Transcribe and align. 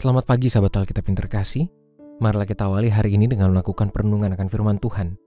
Selamat 0.00 0.24
pagi 0.24 0.48
sahabat 0.48 0.80
Alkitab 0.80 1.12
yang 1.12 1.18
terkasih. 1.20 1.68
Marilah 2.24 2.48
kita 2.48 2.64
awali 2.64 2.88
hari 2.88 3.20
ini 3.20 3.28
dengan 3.28 3.52
melakukan 3.52 3.92
perenungan 3.92 4.32
akan 4.32 4.48
firman 4.48 4.80
Tuhan. 4.80 5.20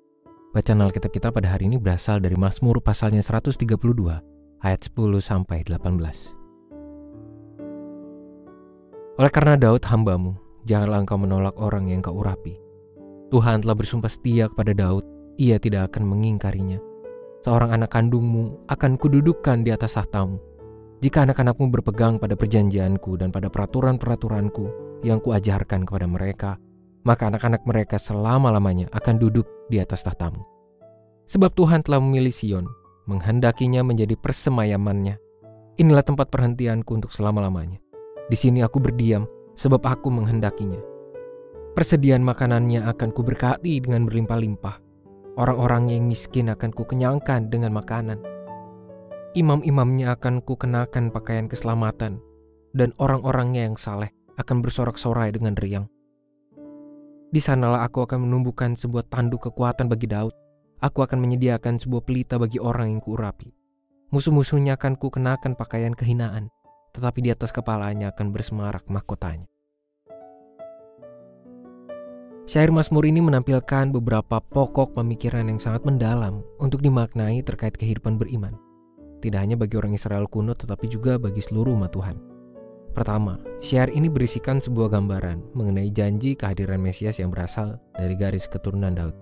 Bacaan 0.49 0.81
Alkitab 0.81 1.13
kita 1.13 1.29
pada 1.29 1.53
hari 1.53 1.69
ini 1.69 1.77
berasal 1.77 2.17
dari 2.17 2.33
Mazmur 2.33 2.81
pasalnya 2.81 3.21
132 3.21 3.69
ayat 4.65 4.81
10 4.81 4.97
sampai 5.21 5.61
18. 5.61 5.77
Oleh 9.21 9.29
karena 9.29 9.61
Daud 9.61 9.85
hambamu, 9.85 10.41
janganlah 10.65 11.05
engkau 11.05 11.21
menolak 11.21 11.53
orang 11.61 11.93
yang 11.93 12.01
kau 12.01 12.17
urapi. 12.17 12.57
Tuhan 13.29 13.61
telah 13.61 13.77
bersumpah 13.77 14.09
setia 14.09 14.49
kepada 14.49 14.73
Daud, 14.73 15.05
ia 15.37 15.61
tidak 15.61 15.93
akan 15.93 16.17
mengingkarinya. 16.17 16.81
Seorang 17.45 17.77
anak 17.77 17.93
kandungmu 17.93 18.65
akan 18.65 18.97
kududukkan 18.97 19.61
di 19.61 19.69
atas 19.69 20.02
tahtamu 20.02 20.41
jika 21.03 21.27
anak-anakmu 21.27 21.67
berpegang 21.67 22.15
pada 22.15 22.39
perjanjianku 22.39 23.19
dan 23.19 23.27
pada 23.27 23.51
peraturan-peraturanku 23.51 24.71
yang 25.03 25.19
kuajarkan 25.19 25.83
kepada 25.83 26.07
mereka, 26.07 26.55
maka 27.03 27.27
anak-anak 27.27 27.59
mereka 27.67 27.99
selama-lamanya 27.99 28.87
akan 28.95 29.19
duduk 29.19 29.43
di 29.67 29.83
atas 29.83 30.07
tahtamu. 30.07 30.39
Sebab 31.27 31.59
Tuhan 31.59 31.83
telah 31.83 31.99
memilih 31.99 32.31
Sion, 32.31 32.71
menghendakinya 33.11 33.83
menjadi 33.83 34.15
persemayamannya. 34.15 35.19
Inilah 35.75 36.07
tempat 36.07 36.31
perhentianku 36.31 36.95
untuk 36.95 37.11
selama-lamanya. 37.11 37.83
Di 38.31 38.39
sini 38.39 38.63
aku 38.63 38.79
berdiam, 38.79 39.27
sebab 39.59 39.83
aku 39.83 40.07
menghendakinya. 40.07 40.79
Persediaan 41.75 42.23
makanannya 42.23 42.79
akan 42.79 43.11
kuberkati 43.11 43.83
dengan 43.83 44.07
berlimpah-limpah. 44.07 44.79
Orang-orang 45.35 45.91
yang 45.91 46.07
miskin 46.07 46.47
akan 46.47 46.71
kukenyangkan 46.71 47.51
dengan 47.51 47.75
makanan 47.75 48.23
imam-imamnya 49.34 50.14
akan 50.14 50.45
kukenakan 50.45 51.09
pakaian 51.09 51.50
keselamatan, 51.50 52.22
dan 52.78 52.94
orang-orangnya 53.02 53.66
yang 53.66 53.78
saleh 53.78 54.14
akan 54.38 54.62
bersorak-sorai 54.62 55.34
dengan 55.34 55.58
riang. 55.58 55.89
Di 57.34 57.42
sanalah 57.42 57.81
aku 57.81 58.06
akan 58.06 58.30
menumbuhkan 58.30 58.78
sebuah 58.78 59.09
tanduk 59.09 59.50
kekuatan 59.50 59.89
bagi 59.89 60.06
Daud. 60.06 60.34
Aku 60.86 61.02
akan 61.02 61.17
menyediakan 61.17 61.81
sebuah 61.81 62.06
pelita 62.06 62.38
bagi 62.38 62.61
orang 62.61 62.94
yang 62.94 63.02
kuurapi. 63.02 63.50
Musuh-musuhnya 64.14 64.78
akan 64.78 65.00
kukenakan 65.02 65.58
pakaian 65.58 65.98
kehinaan, 65.98 66.54
tetapi 66.94 67.26
di 67.26 67.34
atas 67.34 67.50
kepalanya 67.50 68.14
akan 68.14 68.30
bersemarak 68.30 68.86
mahkotanya. 68.86 69.50
Syair 72.44 72.70
Mazmur 72.70 73.08
ini 73.08 73.23
menampilkan 73.23 73.95
beberapa 73.95 74.44
pokok 74.44 75.00
pemikiran 75.00 75.48
yang 75.48 75.58
sangat 75.58 75.88
mendalam 75.88 76.44
untuk 76.59 76.84
dimaknai 76.84 77.39
terkait 77.42 77.73
kehidupan 77.80 78.20
beriman 78.20 78.54
tidak 79.23 79.39
hanya 79.39 79.55
bagi 79.55 79.79
orang 79.79 79.95
Israel 79.95 80.27
kuno 80.27 80.52
tetapi 80.52 80.92
juga 80.92 81.15
bagi 81.15 81.39
seluruh 81.39 81.71
umat 81.80 81.95
Tuhan. 81.95 82.20
Pertama, 82.92 83.39
syair 83.64 83.89
ini 83.89 84.11
berisikan 84.11 84.61
sebuah 84.61 84.93
gambaran 84.93 85.55
mengenai 85.58 85.89
janji 85.89 86.36
kehadiran 86.36 86.77
Mesias 86.77 87.17
yang 87.17 87.31
berasal 87.31 87.80
dari 87.95 88.14
garis 88.20 88.45
keturunan 88.45 88.93
Daud. 88.93 89.15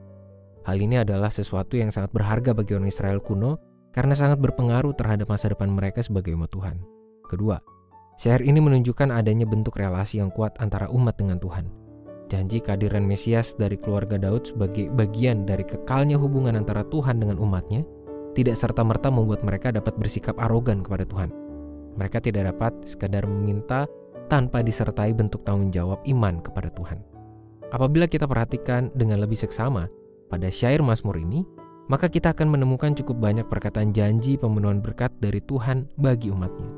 Hal 0.68 0.78
ini 0.82 1.00
adalah 1.00 1.32
sesuatu 1.32 1.80
yang 1.80 1.88
sangat 1.94 2.12
berharga 2.12 2.52
bagi 2.52 2.76
orang 2.76 2.92
Israel 2.92 3.24
kuno 3.24 3.62
karena 3.96 4.12
sangat 4.12 4.44
berpengaruh 4.44 4.92
terhadap 4.98 5.32
masa 5.32 5.54
depan 5.54 5.72
mereka 5.72 6.04
sebagai 6.04 6.36
umat 6.36 6.52
Tuhan. 6.52 6.84
Kedua, 7.32 7.64
syair 8.20 8.44
ini 8.44 8.60
menunjukkan 8.60 9.08
adanya 9.08 9.48
bentuk 9.48 9.80
relasi 9.80 10.20
yang 10.20 10.36
kuat 10.36 10.60
antara 10.60 10.92
umat 10.92 11.16
dengan 11.16 11.40
Tuhan. 11.40 11.72
Janji 12.28 12.60
kehadiran 12.60 13.08
Mesias 13.08 13.56
dari 13.56 13.80
keluarga 13.80 14.20
Daud 14.20 14.52
sebagai 14.52 14.92
bagian 14.96 15.48
dari 15.48 15.64
kekalnya 15.64 16.20
hubungan 16.20 16.60
antara 16.60 16.84
Tuhan 16.88 17.20
dengan 17.24 17.40
umatnya 17.40 17.84
tidak 18.34 18.56
serta-merta 18.56 19.12
membuat 19.12 19.44
mereka 19.44 19.72
dapat 19.72 19.96
bersikap 20.00 20.38
arogan 20.40 20.84
kepada 20.84 21.04
Tuhan. 21.08 21.30
Mereka 22.00 22.24
tidak 22.24 22.56
dapat 22.56 22.72
sekadar 22.88 23.28
meminta 23.28 23.88
tanpa 24.32 24.64
disertai 24.64 25.12
bentuk 25.12 25.44
tanggung 25.44 25.76
jawab 25.76 26.00
iman 26.08 26.40
kepada 26.40 26.72
Tuhan. 26.72 27.04
Apabila 27.72 28.08
kita 28.08 28.28
perhatikan 28.28 28.92
dengan 28.96 29.20
lebih 29.20 29.36
seksama 29.40 29.92
pada 30.32 30.48
syair 30.48 30.80
Mazmur 30.80 31.20
ini, 31.20 31.44
maka 31.92 32.08
kita 32.08 32.32
akan 32.32 32.56
menemukan 32.56 32.96
cukup 32.96 33.20
banyak 33.20 33.48
perkataan 33.52 33.92
janji 33.92 34.40
pemenuhan 34.40 34.80
berkat 34.80 35.12
dari 35.20 35.44
Tuhan 35.44 35.92
bagi 36.00 36.32
umatnya. 36.32 36.72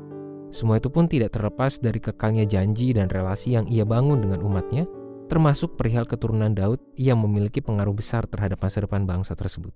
Semua 0.50 0.78
itu 0.78 0.90
pun 0.90 1.06
tidak 1.06 1.34
terlepas 1.34 1.78
dari 1.82 1.98
kekalnya 1.98 2.46
janji 2.46 2.94
dan 2.94 3.10
relasi 3.10 3.58
yang 3.58 3.66
ia 3.70 3.82
bangun 3.86 4.22
dengan 4.22 4.42
umatnya, 4.42 4.86
termasuk 5.26 5.74
perihal 5.74 6.06
keturunan 6.06 6.54
Daud 6.54 6.82
yang 6.94 7.22
memiliki 7.22 7.58
pengaruh 7.58 7.94
besar 7.94 8.26
terhadap 8.26 8.62
masa 8.62 8.86
depan 8.86 9.02
bangsa 9.06 9.34
tersebut. 9.34 9.74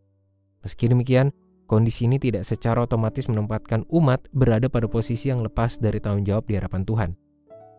Meski 0.62 0.90
demikian, 0.90 1.34
Kondisi 1.68 2.08
ini 2.08 2.16
tidak 2.16 2.48
secara 2.48 2.88
otomatis 2.88 3.28
menempatkan 3.28 3.84
umat 3.92 4.24
berada 4.32 4.72
pada 4.72 4.88
posisi 4.88 5.28
yang 5.28 5.44
lepas 5.44 5.76
dari 5.76 6.00
tanggung 6.00 6.24
jawab 6.24 6.48
di 6.48 6.56
hadapan 6.56 6.80
Tuhan. 6.88 7.10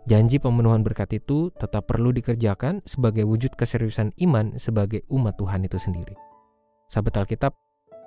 Janji 0.05 0.38
pemenuhan 0.38 0.85
berkat 0.85 1.09
itu 1.17 1.50
tetap 1.57 1.89
perlu 1.89 2.13
dikerjakan 2.13 2.85
sebagai 2.85 3.25
wujud 3.25 3.57
keseriusan 3.57 4.13
iman 4.29 4.53
sebagai 4.61 5.01
umat 5.09 5.41
Tuhan 5.41 5.66
itu 5.66 5.81
sendiri. 5.81 6.13
Sahabat 6.85 7.25
Alkitab, 7.25 7.57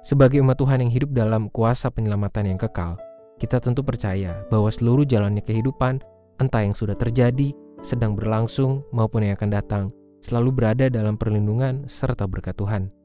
sebagai 0.07 0.39
umat 0.39 0.63
Tuhan 0.63 0.87
yang 0.87 0.93
hidup 0.95 1.11
dalam 1.11 1.51
kuasa 1.51 1.91
penyelamatan 1.91 2.55
yang 2.55 2.59
kekal, 2.63 2.95
kita 3.43 3.59
tentu 3.59 3.83
percaya 3.83 4.47
bahwa 4.55 4.71
seluruh 4.71 5.03
jalannya 5.03 5.43
kehidupan, 5.43 5.99
entah 6.39 6.63
yang 6.63 6.79
sudah 6.79 6.95
terjadi, 6.95 7.51
sedang 7.83 8.15
berlangsung, 8.15 8.87
maupun 8.95 9.27
yang 9.27 9.35
akan 9.35 9.51
datang, 9.51 9.85
selalu 10.23 10.55
berada 10.55 10.87
dalam 10.87 11.19
perlindungan 11.19 11.91
serta 11.91 12.31
berkat 12.31 12.55
Tuhan. 12.55 13.02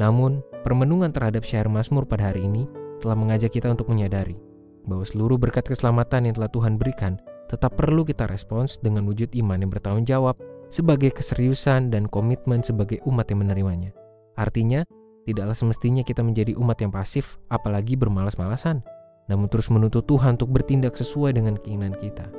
Namun, 0.00 0.40
permenungan 0.64 1.12
terhadap 1.12 1.44
syair 1.44 1.68
Mazmur 1.68 2.08
pada 2.08 2.32
hari 2.32 2.48
ini 2.48 2.64
telah 3.04 3.12
mengajak 3.12 3.52
kita 3.52 3.68
untuk 3.68 3.92
menyadari 3.92 4.40
bahwa 4.88 5.04
seluruh 5.04 5.36
berkat 5.36 5.68
keselamatan 5.68 6.24
yang 6.24 6.34
telah 6.40 6.48
Tuhan 6.48 6.80
berikan 6.80 7.20
tetap 7.52 7.76
perlu 7.76 8.06
kita 8.06 8.24
respons 8.24 8.80
dengan 8.80 9.04
wujud 9.04 9.28
iman 9.36 9.60
yang 9.60 9.68
bertanggung 9.68 10.08
jawab 10.08 10.40
sebagai 10.72 11.12
keseriusan 11.12 11.92
dan 11.92 12.08
komitmen 12.08 12.64
sebagai 12.64 13.02
umat 13.04 13.28
yang 13.28 13.44
menerimanya. 13.44 13.90
Artinya, 14.38 14.86
tidaklah 15.26 15.52
semestinya 15.52 16.00
kita 16.06 16.22
menjadi 16.24 16.54
umat 16.56 16.78
yang 16.80 16.94
pasif, 16.94 17.36
apalagi 17.50 17.98
bermalas-malasan, 17.98 18.80
namun 19.26 19.50
terus 19.50 19.68
menuntut 19.68 20.06
Tuhan 20.06 20.38
untuk 20.38 20.54
bertindak 20.54 20.94
sesuai 20.94 21.36
dengan 21.36 21.58
keinginan 21.60 21.98
kita. 21.98 22.30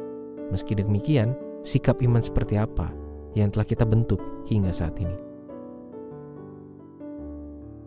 Meski 0.49 0.79
demikian, 0.79 1.35
sikap 1.67 1.99
iman 2.01 2.23
seperti 2.23 2.55
apa 2.55 2.89
yang 3.35 3.51
telah 3.51 3.67
kita 3.67 3.83
bentuk 3.83 4.23
hingga 4.47 4.71
saat 4.71 4.95
ini? 5.03 5.30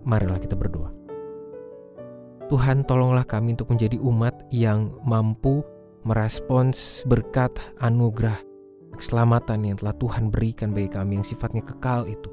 Marilah 0.04 0.38
kita 0.38 0.54
berdoa. 0.54 0.92
Tuhan 2.52 2.84
tolonglah 2.84 3.24
kami 3.24 3.56
untuk 3.56 3.72
menjadi 3.72 3.96
umat 4.04 4.36
yang 4.52 4.92
mampu 5.00 5.64
merespons 6.04 7.02
berkat 7.08 7.50
anugerah 7.80 8.36
keselamatan 8.94 9.64
yang 9.64 9.76
telah 9.80 9.96
Tuhan 9.96 10.28
berikan 10.28 10.70
bagi 10.76 10.92
kami 10.92 11.18
yang 11.18 11.26
sifatnya 11.26 11.64
kekal 11.64 12.04
itu. 12.06 12.30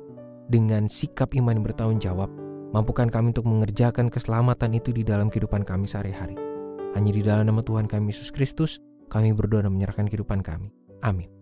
Dengan 0.51 0.91
sikap 0.91 1.31
iman 1.31 1.55
yang 1.57 1.65
bertanggung 1.65 2.03
jawab 2.03 2.27
mampukan 2.75 3.07
kami 3.07 3.31
untuk 3.31 3.47
mengerjakan 3.47 4.11
keselamatan 4.11 4.75
itu 4.75 4.91
di 4.91 5.07
dalam 5.07 5.31
kehidupan 5.31 5.63
kami 5.63 5.87
sehari-hari. 5.87 6.35
Hanya 6.91 7.11
di 7.15 7.23
dalam 7.23 7.47
nama 7.47 7.63
Tuhan 7.63 7.87
kami 7.87 8.11
Yesus 8.11 8.35
Kristus 8.35 8.83
kami 9.07 9.31
berdoa 9.31 9.63
dan 9.63 9.71
menyerahkan 9.71 10.11
kehidupan 10.11 10.43
kami. 10.43 10.75
Amin 10.99 11.40